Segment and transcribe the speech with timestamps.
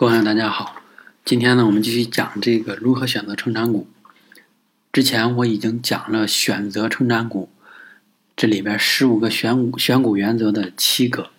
[0.00, 0.80] 各位朋友，大家好。
[1.24, 3.88] 今天呢，我们继续讲这个如何选择成长股。
[4.92, 7.50] 之前我已经讲了选择成长股，
[8.36, 11.32] 这里边十五个选股选股原则的七个，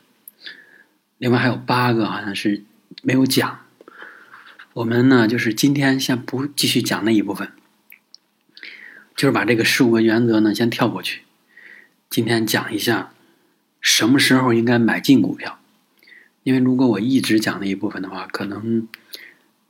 [1.17, 2.65] 另外还有八个好像是
[3.01, 3.61] 没有讲。
[4.73, 7.53] 我们呢，就是今天先不继续讲那一部分，
[9.15, 11.21] 就是把这个十五个原则呢先跳过去。
[12.09, 13.13] 今天讲一下
[13.79, 15.58] 什么时候应该买进股票。
[16.43, 18.87] 因为如果我一直讲那一部分的话，可能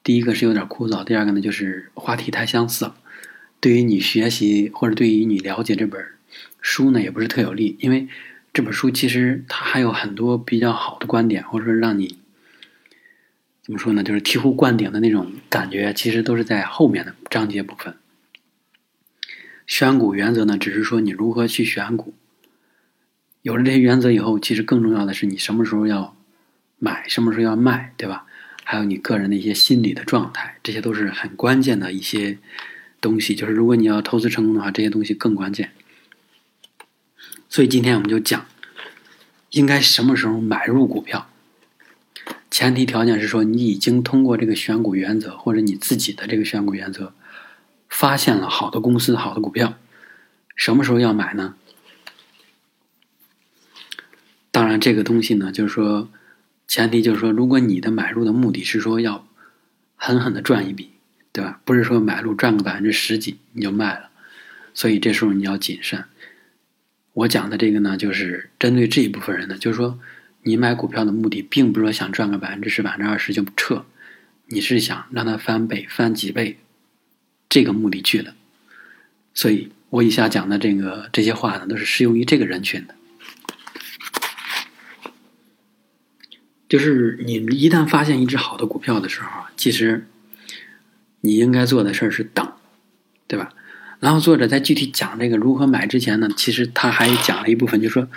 [0.04, 2.96] 第一个是有点枯燥，第二个呢就是话题太相似了，
[3.60, 6.06] 对于你学习或者对于你了解这本
[6.62, 7.76] 书呢也不是特有利。
[7.80, 8.08] 因为
[8.54, 12.18] 这本书其实它还有很多比较好的观点，或者说让你
[13.62, 17.96] 怎么说呢，就是醍醐灌顶的那种感觉，其实都是在后面的章节部分。
[19.68, 22.14] 选股原则呢，只是说你如何去选股。
[23.42, 26.16] 有了这些原则以后，其实更重要的是你什么时候要。
[26.80, 28.26] 买什么时候要卖，对吧？
[28.64, 32.38] 还有你个人的一些心理的状态，这些都是很关键的一些
[33.02, 33.34] 东西。
[33.34, 35.72] 就是如果你要投资成功的话，这些东西更关键。
[37.50, 38.46] 所以今天我们就讲，
[39.50, 41.28] 应该什么时候买入股票。
[42.52, 47.14] 前提条件是说，你已经通过这个选股原则，或者你自己的这个选股原则，
[47.90, 49.74] 发现了好的公司、好的股票。
[50.56, 51.56] 什么时候要买呢？
[54.52, 56.08] 当然，这个东西呢，就是说。
[56.70, 59.28] 前提就是说，如果你的买入的目的是说要
[59.96, 60.92] 狠狠的赚一笔，
[61.32, 61.60] 对吧？
[61.66, 64.12] 不是说买入赚个百分之十几你就卖了，
[64.76, 66.06] 所以这时候你要谨慎。
[67.14, 70.00] 我讲的这个呢，就是针对这一部分人的，就是说
[70.44, 73.84] 你买股票的目的，并不是说想赚个百分之十、百分之二十就撤，
[74.46, 76.60] 你是想让它翻倍、翻几倍，
[77.50, 78.36] 这个目的去的。
[79.34, 82.94] 所以我以下讲的这个这些话呢，都是适用于这个人群的。
[86.70, 90.06] 就是你一旦发现一只好的股票的时候，其实
[91.22, 92.54] 你应该做的事儿是等，
[93.28, 93.52] 对吧？
[94.00, 98.08] 然后作者在具体讲这个如何买之前呢，其实他还讲了一部分，就是说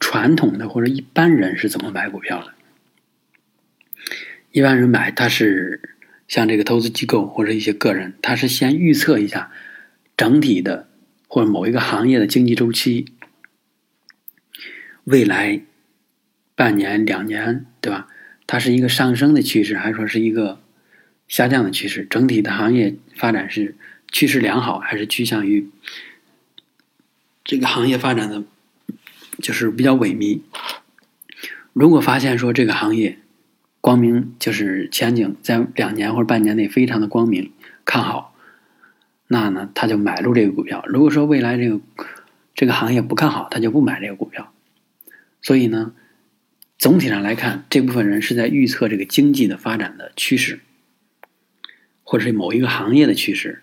[0.00, 2.52] 传统的或者一般人是怎么买股票的。
[4.50, 5.96] 一般人买，他是
[6.26, 9.52] 像这个投资机构或者一些个人，他是先预测一下
[10.16, 10.88] 整体的
[11.28, 13.06] 或者某一个行业的经济周期，
[15.04, 15.62] 未来。
[16.54, 18.08] 半年、两年，对吧？
[18.46, 20.60] 它是一个上升的趋势，还是说是一个
[21.26, 22.04] 下降的趋势？
[22.10, 23.76] 整体的行业发展是
[24.10, 25.70] 趋势良好，还是趋向于
[27.42, 28.44] 这个行业发展的
[29.38, 30.40] 就是比较萎靡？
[31.72, 33.18] 如果发现说这个行业
[33.80, 37.50] 光明，就是前景在两年或者半年内非常的光明
[37.86, 38.34] 看好，
[39.28, 40.84] 那呢他就买入这个股票。
[40.88, 41.80] 如果说未来这个
[42.54, 44.52] 这个行业不看好，他就不买这个股票。
[45.40, 45.94] 所以呢？
[46.82, 50.58] 总体上来看，这部分人是在预测这个经济的发展的趋势，
[52.02, 53.62] 或者是某一个行业的趋势。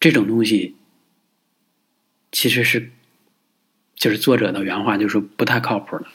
[0.00, 0.74] 这种东西
[2.30, 2.88] 其实是，
[3.94, 6.06] 就是作者的原话，就是说不太靠谱的。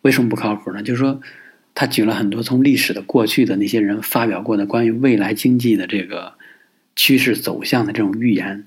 [0.00, 0.82] 为什么不靠谱呢？
[0.82, 1.20] 就是说，
[1.74, 6.38] 他举了很多从历史的过去的那些人发表过的关于未来经济的这个
[6.96, 8.66] 趋势走向的这种预言，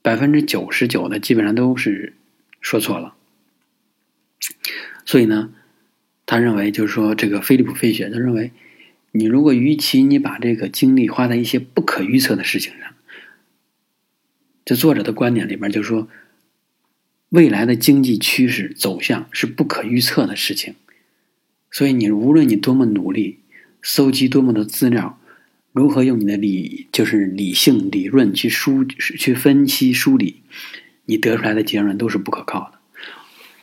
[0.00, 2.14] 百分之九十九的基本上都是
[2.62, 3.14] 说错了。
[5.08, 5.54] 所以呢，
[6.26, 8.52] 他认为就是说，这个菲利普·费雪他认为，
[9.12, 12.94] 你如果与其你把这个精力花在一些不可预测的事情上，
[14.66, 16.08] 这作者的观点里边就是说，
[17.30, 20.74] 未来的经济趋势走向是不可预测的事情，
[21.70, 23.38] 所以你无论你多么努力，
[23.80, 25.18] 搜集多么的资料，
[25.72, 30.42] 如何用你的理就是理性理论去梳去分析梳理，
[31.06, 32.77] 你得出来的结论都是不可靠的。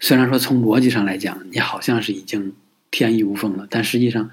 [0.06, 2.54] 虽然说从逻辑上来讲，你好像是已经
[2.92, 4.30] 天衣无缝了，但实际上，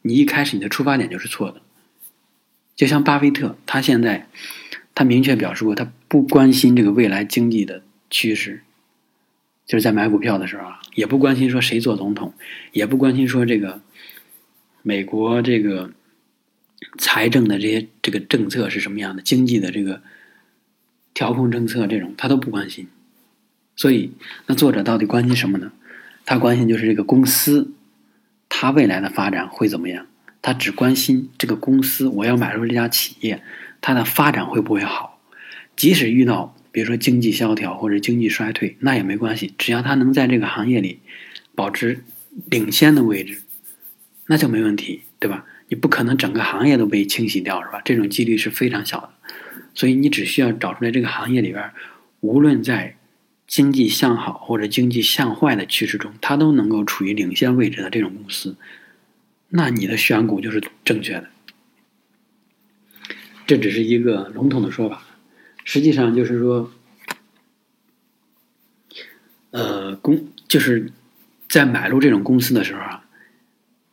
[0.00, 1.62] 你一开始你的出发点就是错的。
[2.74, 4.26] 就像巴菲特，他现在
[4.96, 8.64] 他明确表示过，他不关心这个未来经济的趋势，
[9.64, 12.34] 就是在买股票的时候啊，也不关心说谁做总统，
[12.72, 13.80] 也不关心说这个
[14.82, 15.92] 美国这个
[16.98, 20.02] 财政的这些这个政策是什么样的，经济的这个
[21.14, 22.88] 调控政策这种，他都不关心。
[23.82, 24.12] 所以，
[24.46, 25.72] 那作者到底关心什么呢？
[26.24, 27.72] 他关心就是这个公司，
[28.48, 30.06] 它未来的发展会怎么样？
[30.40, 33.42] 他只关心这个公司，我要买入这家企业，
[33.80, 35.20] 它的发展会不会好？
[35.74, 41.00] 即使遇到比如说经济萧条或者经济衰退，那也没关系，只要它能在这个行业里
[41.56, 42.04] 保持
[42.48, 43.42] 领先的位置，
[44.26, 45.44] 那就没问题，对吧？
[45.66, 47.82] 你不可能整个行业都被清洗掉，是吧？
[47.84, 49.10] 这种几率是非常小的。
[49.74, 51.68] 所以你只需要找出来这个行业里边，
[52.20, 52.94] 无论在
[53.52, 58.56] 经济向好或者经济向坏的趋势中，它都能够处于领先位置的这种公司，
[59.50, 61.28] 那你的选股就是正确的。
[63.46, 65.02] 这只是一个笼统的说法，
[65.64, 66.72] 实际上就是说，
[69.50, 70.90] 呃，公就是
[71.46, 73.04] 在买入这种公司的时候啊，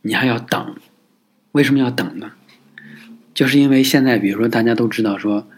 [0.03, 0.77] 你还要等。
[1.51, 2.31] 为什么要等呢？
[3.33, 5.49] 就是因为现在，比如说大家都知道说，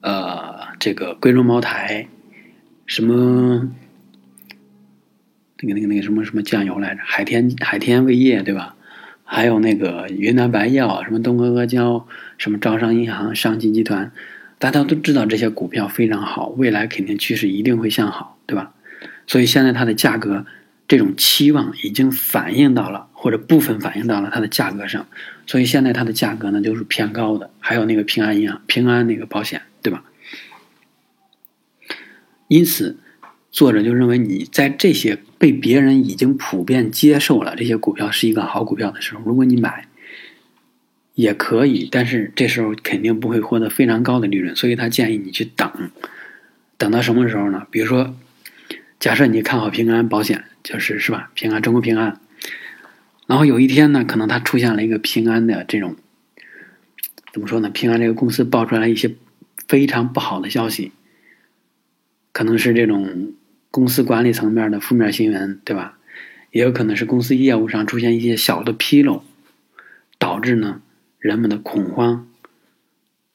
[0.00, 2.08] 呃，这个贵州茅台，
[2.86, 3.70] 什么
[5.60, 8.74] 那个那个那个什么什么酱油来着，海天海天味业，对吧？
[9.24, 14.12] 还有那个云南白药，什么东阿阿胶，什么招商银行、上汽集团，
[14.58, 18.74] 大家都知道这些股票非常好，未来肯定趋势一定会向好，对吧？
[19.26, 20.44] 所以现在它的价格，
[20.86, 25.06] 这种期望已经反映到了，或者部分反映到了它的价格上，
[25.46, 27.50] 所以现在它的价格呢就是偏高的。
[27.58, 29.62] 还有那个平安银行、平安那个保险，
[32.54, 32.98] 因此。
[33.50, 39.86] 作者就认为，你在这些被别人已经普遍接受了这些股票是一个好股票的时候，如果你买，
[41.14, 45.70] 也可以，但是这时候肯定不会获得非常高的利润，所以他建议你去等，
[46.76, 47.64] 等到什么时候呢？
[47.70, 48.16] 比如说，
[48.98, 51.30] 假设你看好平安保险，就是是吧？
[51.34, 52.20] 平安中国平安，
[53.28, 55.94] 然后有一天呢，可能它出现了一个平安的这种，
[57.32, 57.70] 怎么说呢？
[57.70, 59.14] 平安这个公司爆出来一些
[59.68, 60.90] 非常不好的消息，
[62.34, 63.32] 可能是这种。
[63.70, 65.98] 公司管理层面的负面新闻，对吧？
[66.52, 69.24] 也有可能是公司业务上出现一些小的纰漏，
[70.16, 70.80] 导致呢
[71.18, 72.28] 人们的恐慌，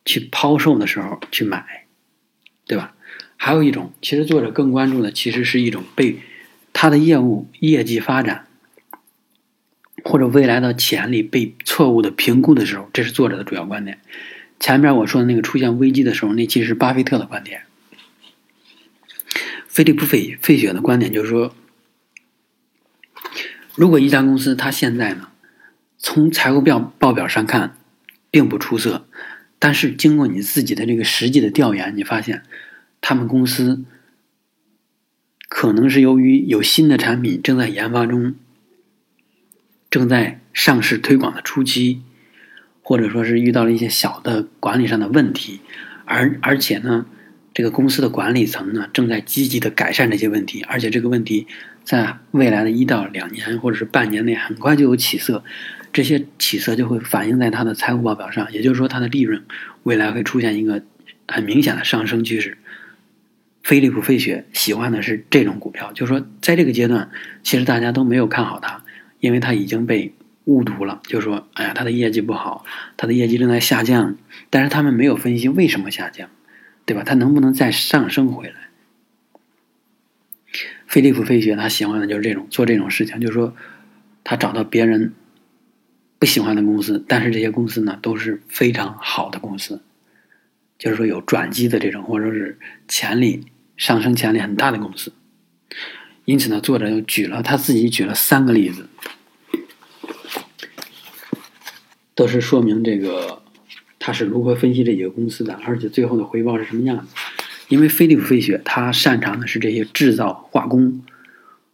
[0.06, 1.88] 去抛售的时候去买，
[2.66, 2.96] 对吧？
[3.36, 6.20] 还有一种，其实作者更关注的，其实是一种被
[6.72, 8.48] 他的业务业绩发展
[10.06, 14.00] 或者未来的潜力被错误的评估的时候，这是作者的主要观点。
[14.58, 17.64] 前面我说的那个出现危机的时候，那其实是巴菲特的观点。
[19.80, 21.56] 菲利普费费雪的观点就是说，
[23.76, 25.30] 如果一家公司它现在呢，
[25.98, 27.78] 从财务表报表上看
[28.30, 29.08] 并不出色，
[29.58, 32.44] 但是经过你自己的这个实际的调研，你发现
[33.00, 33.86] 他们公司
[35.48, 38.36] 可能是由于有新的产品正在研发中，
[39.90, 42.02] 正在上市推广的初期，
[42.82, 45.62] 或者说是遇到了一些小的管理上的问题，
[46.04, 47.06] 而而且呢。
[47.60, 51.46] 这个公司的管理层呢，正在积极的改善这些问题，而且这个问题
[51.84, 55.44] 在未来的一到两年或者是半年内很快就有起色，
[55.92, 59.44] 这些起色就会反映在它的财务报表上，也就是说它的利润
[59.84, 60.82] 未来会出现一个
[61.28, 62.58] 很明显的上升趋势。
[63.62, 67.10] 飞利浦飞雪喜欢的是这种股票，就是说在这个阶段，
[67.44, 68.86] 其实大家都没有看好它，
[69.20, 70.14] 因为它已经被
[70.46, 72.64] 误读了，就是说，哎呀，它的业绩不好，
[72.96, 74.16] 它的业绩正在下降，
[74.50, 76.30] 但是他们没有分析为什么下降。
[76.90, 77.04] 对吧？
[77.06, 78.56] 它能不能再上升回来？
[80.88, 83.56] 菲利普·费雪他喜欢的就是这种做这种事情，就是说，
[84.24, 85.14] 他找到别人
[86.18, 89.84] 不喜欢的公司，但是这些公司呢都是非常好的公司，
[90.80, 92.58] 就是说有转机的这种，或者是
[92.88, 93.46] 潜力
[93.78, 95.14] 上升潜力很大的公司。
[96.26, 98.90] 因此呢，作者又举了他自己举了三个例子，
[102.16, 103.39] 都是说明这个。
[104.10, 107.14] 他是如何分析这几个公司的，而且最后的回报是什么样子？
[107.68, 111.04] 因为飞利浦飞雪他擅长的是这些制造、化工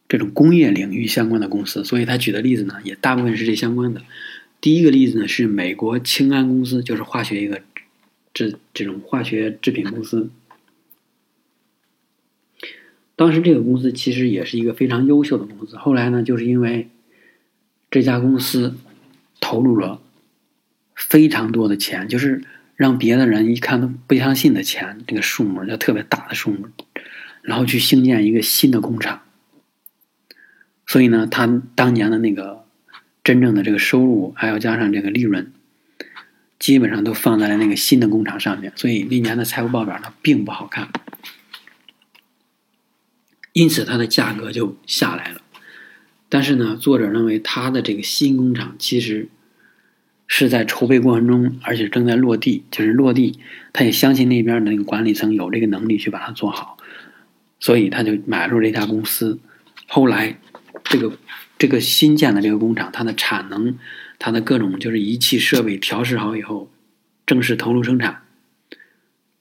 [0.09, 4.01] 这种工业领域相关的公司，所以他举的例子呢，也大部分是这相关的。
[4.59, 7.61] 第一个例子呢是美国清安公司，就是化学一个
[8.33, 10.29] 制这种化学制品公司。
[13.15, 16.89] 当时这个公司其实也是一个非常优秀的公司，后来呢，就是因为
[17.89, 18.75] 这家公司
[19.39, 20.01] 投入了。
[20.95, 22.41] 非常多的钱，就是
[22.75, 26.69] 让别的人一看都不相信的钱，这个数目就特别大的数目，
[27.41, 29.21] 然后去兴建一个新的工厂。
[30.87, 32.65] 所以呢，他当年的那个
[33.23, 35.51] 真正的这个收入，还要加上这个利润，
[36.57, 38.71] 基本上都放在了那个新的工厂上面。
[38.75, 40.89] 所以那年的财务报表呢，并不好看，
[43.51, 45.41] 因此它的价格就下来了。
[46.29, 49.27] 但是呢，作者认为他的这个新工厂其实。
[50.27, 53.39] 是在筹备过程中，而且正在落地，就是落地，
[53.73, 56.77] 他也相信那边的那个管理层有这个能力去把它做好，
[57.59, 59.39] 所以他就买入这家公司。
[59.87, 60.39] 后来，
[60.83, 61.17] 这个
[61.59, 63.77] 这个新建的这个工厂，它的产能，
[64.17, 66.71] 它的各种就是仪器设备调试好以后，
[67.27, 68.23] 正式投入生产。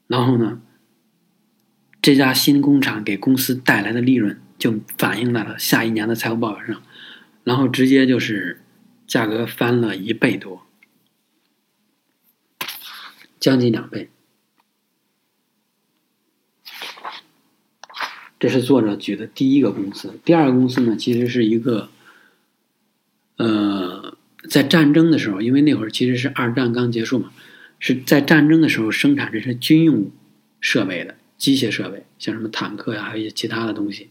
[0.07, 0.61] 然后呢，
[2.03, 6.83] 这家新工厂给公司带来的利润就反映在了下一年的财务报表上，
[7.43, 8.61] 然后直接就是
[9.07, 10.64] 价格翻了一倍多。
[13.45, 14.09] 将近两倍，
[18.41, 20.19] 这是作者举的第一个公司。
[20.25, 21.91] 第二个公司呢，其实是一个，
[23.37, 24.17] 呃，
[24.49, 27.35] 在战争的时候，因为那会儿其实是二战刚结束嘛，
[27.79, 30.11] 是在战争的时候生产这些军用
[30.59, 34.09] 设备的机械设备，像什么坦克呀，还有一些其他的东西。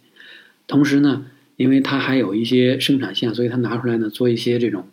[0.68, 1.26] 同时呢，
[1.56, 4.88] 因为它还有一些生产线，所以它拿出来呢做一些这种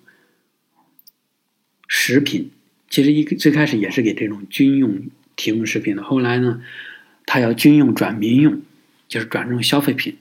[1.87, 2.53] 食品。
[2.91, 6.61] 其实一最开始也是给这种军用提供食品的，后来呢，
[7.25, 8.61] 它要军用转民用，
[9.09, 10.19] 就是转成消费品。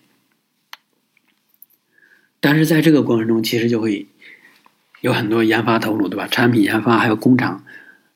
[2.39, 4.05] 但是在这个过程中，其实就会
[5.01, 6.27] 有很多研发投入，对吧？
[6.27, 7.65] 产品研发，还有工厂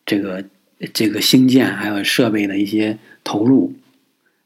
[0.06, 0.46] 这个
[0.94, 3.76] 这个兴建，还有设备的一些投入、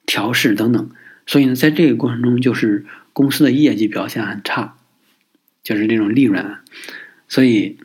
[0.06, 0.90] 调试等等。
[1.28, 4.78] 所以呢，在这个过程中，就是公司的业绩表现很差，
[5.62, 6.56] 就是这种利润。
[7.28, 7.78] 所以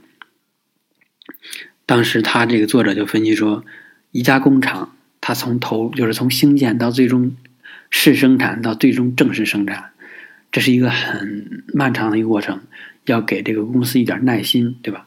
[1.93, 3.67] 当时他这个作者就分析说，
[4.13, 7.37] 一家工厂，它从头就是从兴建到最终
[7.91, 9.91] 试生产到最终正式生产。
[10.51, 12.63] 这是一个很漫长的一个过程，
[13.05, 15.07] 要给这个公司一点耐心，对吧？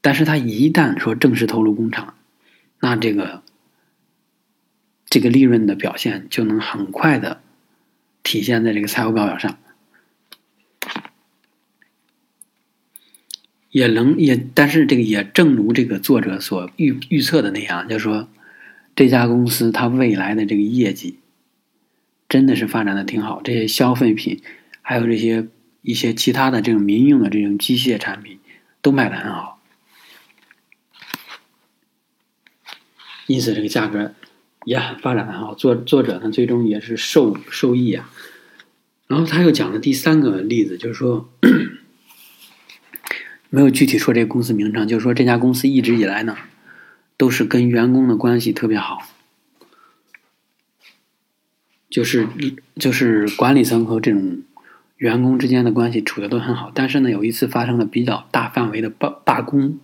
[0.00, 2.14] 但是他一旦说正式投入工厂，
[2.78, 3.42] 那这个
[5.06, 7.40] 这个利润的表现就能很快的
[8.22, 9.58] 体现在这个财务报表上，
[13.72, 18.28] 也能也，但是这个也正如这个作者所预预测的那样，就是说
[18.94, 21.18] 这家公司它未来的这个业绩
[22.28, 24.40] 真的是发展的挺好，这些消费品。
[24.84, 25.48] 还有这些
[25.80, 28.38] 一些其他的这种民用的这种机械产品
[28.82, 29.62] 都卖的很好，
[33.26, 34.12] 因此这个价格
[34.64, 35.54] 也很发展的很好。
[35.54, 38.10] 作作者呢最终也是受受益啊。
[39.06, 41.30] 然后他又讲了第三个例子，就是说
[43.54, 46.34] 没有具体说这个公司名称，就是说这家公司一直以来呢
[47.18, 49.02] 都是跟员工的关系特别好，
[51.90, 52.26] 就是
[52.76, 54.42] 就是管理层和这种。
[54.98, 59.80] 员工之间的关系处的都很好，但是呢，有一次发生了比较大范围的罢罢工，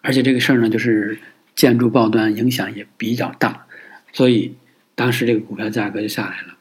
[0.00, 1.18] 而且这个事儿呢，就是
[1.56, 3.66] 建筑报端影响也比较大，
[4.12, 4.54] 所以
[4.94, 6.54] 当时这个股票价格就下来了。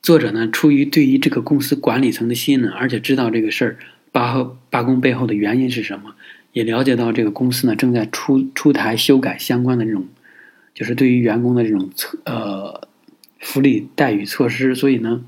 [0.00, 3.76] 作者呢，出于对于这个公司管理层的信任，而且知道这个事儿
[4.12, 6.14] 罢和罢工背后的原因是什么，
[6.52, 10.08] 也了解到这个公司呢正在出出台修改相关的这种，
[10.74, 12.88] 就是对于员工的这种策呃
[13.38, 15.24] 福利待遇措施，所以呢。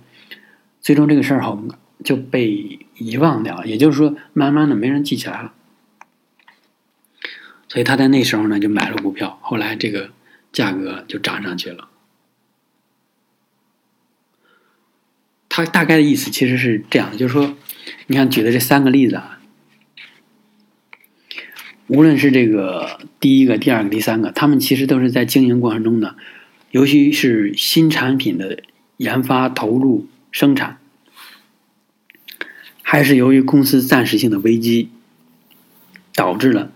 [0.84, 1.62] 最终这个事儿好
[2.02, 5.54] 就被遗忘掉了，也就是说，慢慢的没人记起来了。
[7.68, 10.10] 所以他在那时候呢就买了股票，后来这个
[10.50, 11.88] 价格就涨上去了。
[15.48, 17.54] 他大概的意思其实是这样的，就是说，
[18.06, 19.40] 你看举的这三个例子啊，
[21.86, 26.16] 无论是这个第一个、第二个、第三个，他们其实都是在经营过程中呢，
[26.70, 28.62] 尤其是新产品的
[28.96, 30.06] 研发投入。
[30.34, 30.78] 生产
[32.82, 34.88] 还是由于公司暂时性的危机，
[36.14, 36.72] 导致了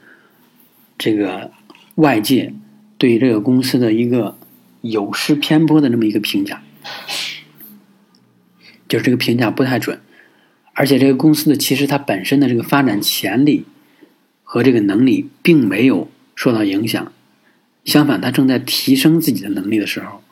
[0.99, 1.53] 这个
[1.95, 2.53] 外界
[2.99, 4.37] 对这个公司的一个
[4.83, 6.63] 有失偏颇的这么一个评价，
[8.87, 10.03] 就是这个评价不太准，
[10.79, 13.65] 而且这个公司的其实它本身的这个发展潜力
[14.45, 17.13] 和这个能力并没有受到影响，
[17.85, 20.23] 相反，它正在提升自己的能力的时候，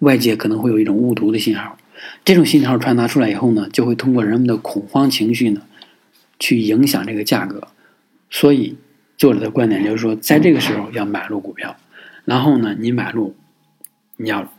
[0.00, 1.78] 外界可能会有一种误读的信号。
[2.26, 5.62] 这种信号传达出来以后呢，就会通过人们的恐慌情绪呢，
[6.38, 7.68] 去影响这个价格。
[8.28, 8.76] 所以
[9.16, 11.74] 作者的观点就是说，在这个时候要买入股票，
[12.26, 13.34] 然后呢，你买入，
[14.18, 14.52] 你要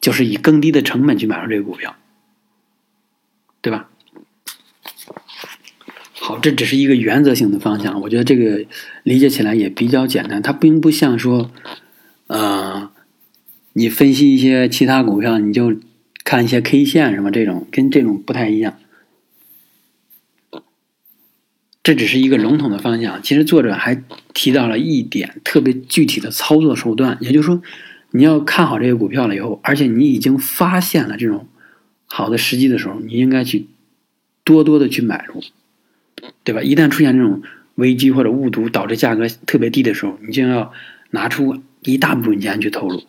[0.00, 1.96] 就是以更低的成本去买入这个股票，
[3.60, 3.88] 对吧？
[6.26, 8.66] 好，这只是一个原则性的方向，我觉得这个
[9.04, 10.42] 理解起来也比较简单。
[10.42, 11.52] 它并不像说，
[12.26, 12.90] 呃，
[13.74, 15.76] 你分析一些其他股票，你就。
[16.24, 18.76] 看一些 K 线什么这种，跟这种不太一样。
[21.84, 23.22] 这只是一个笼统的方向。
[23.22, 24.02] 其实作者还
[24.34, 27.62] 提到了一点特别具体的操作手段，也就是说，
[28.10, 31.46] 你要看好这个股票了以后，而且你已经发现了这种
[32.06, 33.68] 好的时机的时候，你应该去
[34.42, 35.40] 多多的去买入，
[36.44, 36.62] 对吧？
[36.62, 37.42] 一旦出现这种
[37.74, 40.72] 危机或者误读导致价格特别低的时候，你就要
[41.10, 43.02] 拿出一大部分钱去投入。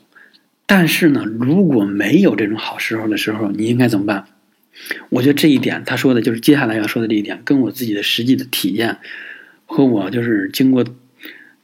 [0.66, 4.26] 但是呢，如果没有这种好时候的时候，你应该怎么办？
[5.10, 8.98] 我觉得这一点，他说的就是接下来要说的这一点，跟我自己的实际的体验
[9.66, 10.86] 和我就是经过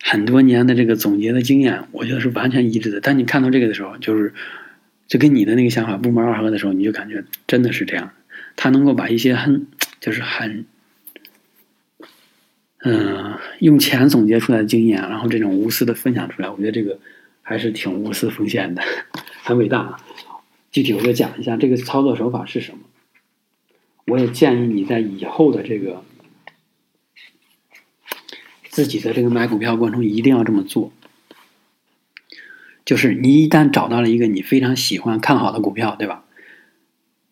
[0.01, 3.01] 很多年的这个总结的经验，我觉得是完全一致的。
[3.01, 4.33] 当你看到这个的时候，就是
[5.07, 8.11] 就跟你的那个想法不谋而合的时候，你就感觉真的是这样。
[8.55, 9.67] 他能够把一些很
[9.99, 10.65] 就是很
[12.83, 16.99] 嗯用钱总结出来的经验，然后这种无私的分享出来，我觉得这个。
[17.45, 18.81] 还是挺无私奉献的，
[19.43, 19.97] 很伟大。
[20.71, 22.79] 具体我就讲一下这个操作手法是什么。
[24.05, 26.05] 我也建议你在以后的这个
[28.69, 30.93] 自己的这个买股票过程中一定要这么做。
[32.85, 36.23] 就是你一旦找到了一个你非常喜欢看好的股票，对吧？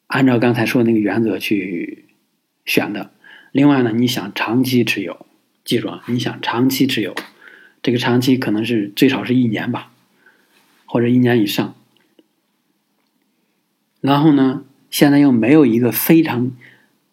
[0.07, 2.03] 按照刚才说的那个原则去
[2.65, 3.11] 选的。
[3.53, 5.25] 另外呢，你想长期持有，
[5.63, 7.15] 记住啊，你想长期持有，
[7.81, 9.91] 这个长期可能是最少是一年吧，
[10.85, 11.75] 或者一年以上。
[13.99, 16.51] 然后呢，现在又没有一个非常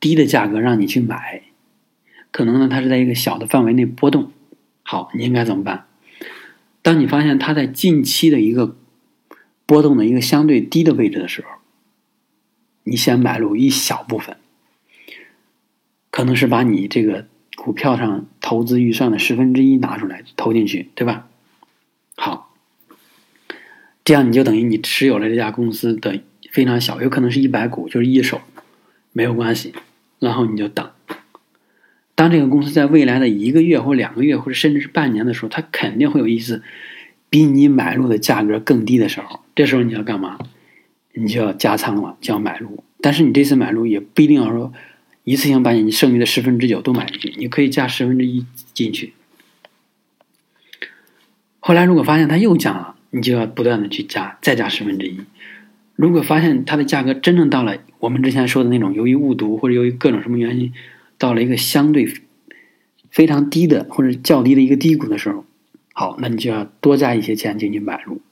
[0.01, 1.43] 低的价格让你去买，
[2.31, 4.33] 可能呢它是在一个小的范围内波动。
[4.83, 5.87] 好，你应该怎么办？
[6.81, 8.77] 当你发现它在近期的一个
[9.67, 11.49] 波动的一个相对低的位置的时候，
[12.85, 14.39] 你先买入一小部分。
[16.11, 17.29] 可能是把你这个
[17.69, 21.29] 股票上投资预算的十分之一拿出来投进去，对吧？
[22.17, 22.55] 好，
[24.07, 28.41] 这样你就等于你持有了这家公司的非常小，有可能是一百股，就是一手，
[29.13, 29.75] 没有关系。
[30.19, 30.91] 然后你就等，
[32.15, 36.63] 当这个公司在未来的一个月或两个月或者甚至是半年的时候，它肯定会有一次
[37.29, 40.39] 比你买入的价格更低的时候，这时候你要干嘛？
[41.13, 42.83] 你就要加仓了，就要买入。
[43.03, 44.73] 但是你这次买入也不一定要说。
[45.29, 49.13] 一次性把你剩余的十分之九都买进去，你可以加十分之一进去。
[51.61, 55.21] 后来如果发现它又降了，你就要不断的去加，再加十分之一。
[55.97, 60.73] 如果发现它的价格真正到了我们之前说的那种，由于误读或者由于各种什么原因，
[61.19, 62.11] 到了一个相对
[63.11, 65.45] 非常低的或者较低的一个低谷的时候，
[65.93, 68.23] 好，那你就要多加一些钱进去买入。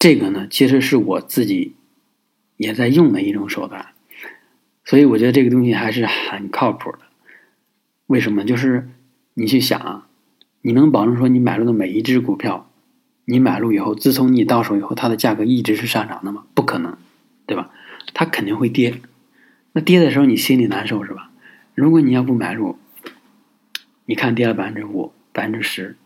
[0.00, 1.74] 这个呢，其实是我自己。
[2.60, 3.86] 也在用的一种手段，
[4.84, 6.98] 所以我觉得这个东西还是很靠谱的。
[8.06, 8.44] 为什么？
[8.44, 8.90] 就是
[9.32, 10.08] 你去想啊，
[10.60, 12.70] 你能保证说你买入的每一只股票，
[13.24, 16.44] 你买入以后，自从你到手以后，它的价格一直是上涨的吗？
[16.52, 16.98] 不可能，
[17.46, 17.70] 对吧？
[18.12, 19.00] 它肯定会跌。
[19.72, 21.30] 那跌的时候你心里难受是吧？
[21.74, 22.76] 如果你要不买入，
[24.04, 25.96] 你看跌了百分之五、百分之十，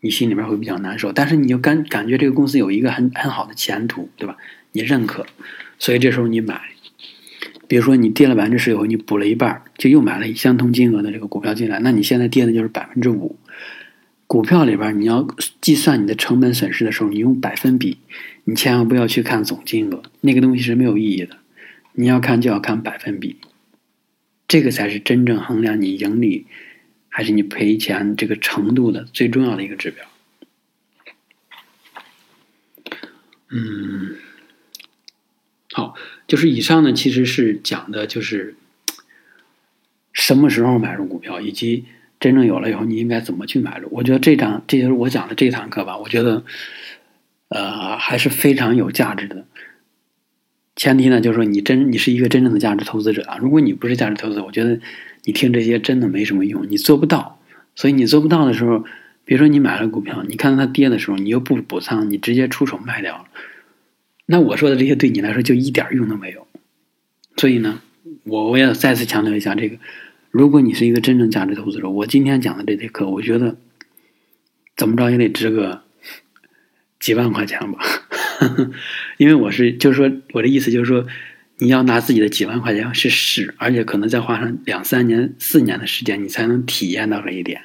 [0.00, 1.12] 你心里面会比较难受。
[1.12, 4.36] 但是你就感感觉这个公司有一个很很好的前途，对吧？
[4.72, 5.26] 你认可。
[5.78, 6.60] 所以这时候你买，
[7.66, 13.36] 比如说你跌了百分之十以后，你补了一半，就又买了相同金额的这个股票进来，那你现在跌的就是百分之五。
[14.26, 15.26] 股票里边你要
[15.60, 17.98] 计算你的成本损失的时候，你用百分比，
[18.44, 21.36] 你千万不要去看总金额，那个东西是没有意义的。
[21.94, 23.36] 你要看就要看百分比，
[24.48, 26.46] 这个才是真正衡量你盈利
[27.08, 30.06] 还是你赔钱这个程度的最重要的一个指标。
[33.50, 34.16] 嗯。
[35.72, 35.94] 好，
[36.26, 38.54] 就是以上呢，其实是讲的就是
[40.12, 41.86] 什么时候买入股票，以及
[42.20, 43.88] 真正有了以后你应该怎么去买入。
[43.90, 45.96] 我觉得这章，这就是我讲的这堂课吧。
[45.96, 46.44] 我觉得，
[47.48, 49.46] 呃，还是非常有价值的。
[50.76, 53.38] 前提呢，就是说你真你是一个真正的价值投资者啊。
[53.38, 54.78] 如果你不是价值投资者，我觉得
[55.24, 57.40] 你听这些真的没什么用，你做不到。
[57.74, 58.84] 所以你做不到的时候，
[59.24, 63.24] 比如说你买了股票，你看到它跌的时候，你又不补仓，你直接出手卖掉了。
[64.26, 66.46] 那我说的这些对你来说就一点用都没有，
[67.36, 67.82] 所以呢，
[68.24, 69.76] 我我要再次强调一下这个：
[70.30, 73.56] 如果你是一个真正价值投资者，我今天讲的这节课，我觉得
[74.76, 75.82] 怎么着也得值个
[77.00, 77.80] 几万块钱吧，
[79.18, 81.06] 因为我是就是说我的意思就是说，
[81.58, 87.62] 你要拿自己的几万块钱去试，而且可能再花上两三年、四年的时间，你才能体验到这一点。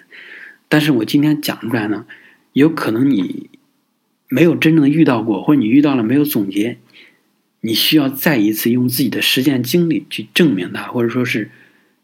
[0.68, 2.06] 但是我今天讲出来呢，
[2.54, 3.52] 有可能你。
[4.30, 6.78] 没有真正遇到过，或者你遇到了没有总结，
[7.62, 11.50] 你需要再一次用自己的实践经历去证明它，或者说是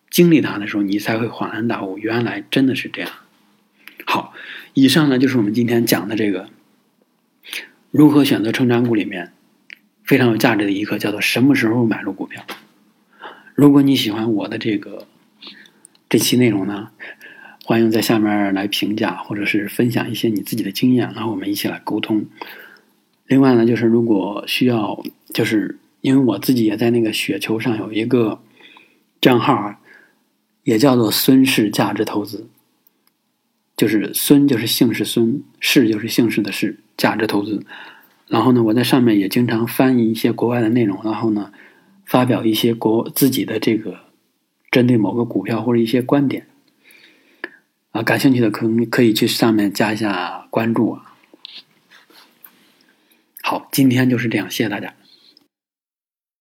[0.09, 3.11] 经历它的时候，你才会恍然大悟，原来真的是这样。
[4.05, 4.33] 好，
[4.73, 6.49] 以上呢就是我们今天讲的这个
[7.91, 9.33] 如何选择成长股里面
[10.03, 12.45] 非常有价值的一课，叫做什么时候买入股票。
[13.55, 15.07] 如果你喜欢我的这个
[16.09, 16.89] 这期内容呢？
[17.65, 22.25] 欢迎在下面来评价，或者是分享一些你自己的经验，然后我们一起来沟通。
[23.25, 25.01] 另外呢，就是如果需要，
[25.33, 28.41] 就是因为我自己也在那个雪球上有一个
[29.21, 29.79] 账号啊，
[30.63, 32.49] 也叫做孙氏价值投资，
[33.77, 37.65] 就是孙就是姓氏孙，氏就是姓氏的氏，价值投资。
[38.27, 41.53] 然后呢，我在上面也经常翻译一些国外的内容，然后呢，
[42.05, 43.99] 发表一些国自己的这个
[44.69, 46.45] 针对某个股票或者一些观点。
[47.93, 51.15] 啊，感兴趣的可可以去上面加一下关注啊。
[53.43, 54.93] 好，今天就是这样，谢谢大家。